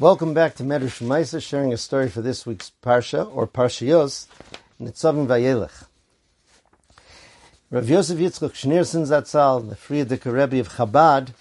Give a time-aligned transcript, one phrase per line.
[0.00, 4.28] Welcome back to Medrash Maisa, sharing a story for this week's Parsha, or Parshiyos,
[4.80, 5.84] Nitzavim Vayelech.
[7.70, 11.34] Rav Yosef Yitzchok Schneerson Zatzal, the Frierdiker Rebbe of Chabad,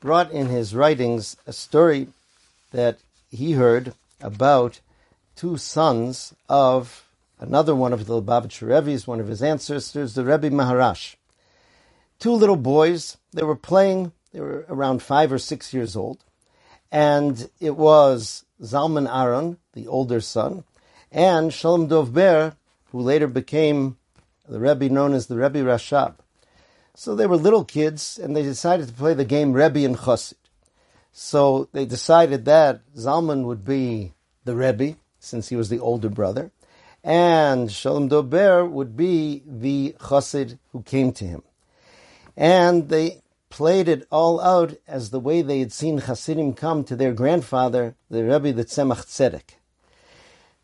[0.00, 2.08] brought in his writings a story
[2.70, 2.98] that
[3.30, 4.80] he heard about
[5.34, 7.08] two sons of
[7.40, 11.14] another one of the Lubavitcher Rebbe's, one of his ancestors, the Rebbe Maharash.
[12.18, 16.22] Two little boys, they were playing, they were around five or six years old,
[16.90, 20.64] and it was Zalman Aaron, the older son,
[21.12, 22.54] and Shalom Dov Ber,
[22.86, 23.96] who later became
[24.48, 26.16] the Rebbe known as the Rebbe Rashab.
[26.94, 30.34] So they were little kids, and they decided to play the game Rebbe and Chassid.
[31.12, 34.12] So they decided that Zalman would be
[34.44, 36.50] the Rebbe, since he was the older brother,
[37.02, 41.42] and Shalom Dober would be the Chassid who came to him.
[42.36, 43.22] And they
[43.56, 47.94] played it all out as the way they had seen Hasidim come to their grandfather,
[48.10, 49.54] the Rebbe the Tzemach Tzedek.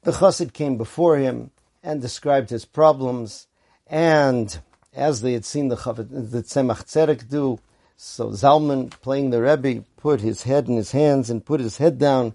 [0.02, 1.52] The Chassid came before him
[1.82, 3.46] and described his problems,
[3.86, 4.58] and
[4.92, 7.60] as they had seen the, the Tzemach Tzedek do,
[7.96, 11.98] so Zalman, playing the Rebbe, put his head in his hands and put his head
[11.98, 12.34] down,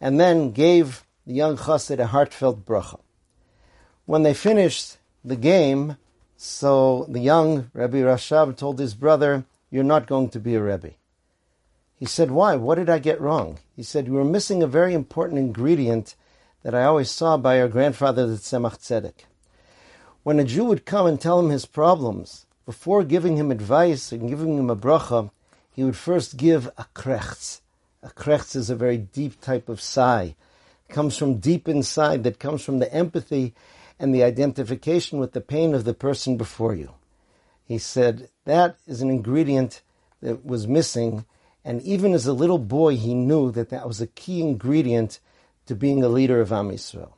[0.00, 3.00] and then gave the young Chassid a heartfelt bracha.
[4.04, 5.96] When they finished the game,
[6.36, 9.44] so the young Rebbe Rashab told his brother,
[9.76, 10.92] you're not going to be a Rebbe.
[11.96, 12.56] He said, Why?
[12.56, 13.58] What did I get wrong?
[13.76, 16.14] He said, You were missing a very important ingredient
[16.62, 19.26] that I always saw by our grandfather, the Tzemach Tzedek.
[20.22, 24.30] When a Jew would come and tell him his problems, before giving him advice and
[24.30, 25.30] giving him a bracha,
[25.70, 27.60] he would first give a krechts.
[28.02, 30.36] A krechts is a very deep type of sigh.
[30.88, 33.52] It comes from deep inside, that comes from the empathy
[34.00, 36.94] and the identification with the pain of the person before you.
[37.66, 39.82] He said that is an ingredient
[40.22, 41.24] that was missing,
[41.64, 45.18] and even as a little boy, he knew that that was a key ingredient
[45.66, 47.12] to being a leader of Am Yisrael.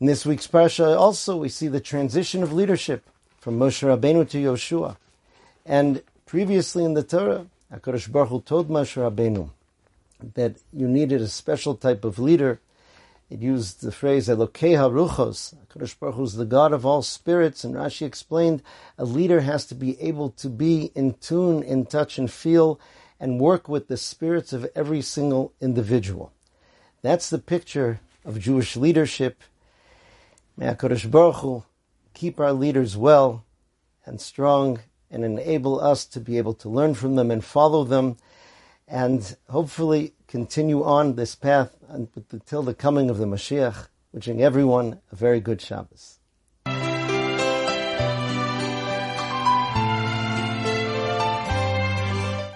[0.00, 4.38] In this week's parsha, also we see the transition of leadership from Moshe Rabbeinu to
[4.38, 4.96] Yoshua,
[5.64, 9.50] and previously in the Torah, Hakadosh Baruch Hu told Moshe Rabbeinu
[10.34, 12.60] that you needed a special type of leader
[13.30, 15.54] it used the phrase Elokei Haruchos.
[15.68, 18.62] Kadosh Baruch Hu is the God of all spirits, and Rashi explained
[18.96, 22.80] a leader has to be able to be in tune, in touch, and feel,
[23.20, 26.32] and work with the spirits of every single individual.
[27.02, 29.42] That's the picture of Jewish leadership.
[30.56, 31.64] May Hakadosh Baruch Hu
[32.14, 33.44] keep our leaders well
[34.06, 34.80] and strong,
[35.10, 38.16] and enable us to be able to learn from them and follow them,
[38.86, 45.16] and hopefully continue on this path until the coming of the Mashiach, wishing everyone a
[45.16, 46.17] very good Shabbos.